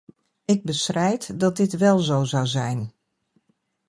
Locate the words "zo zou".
1.99-2.45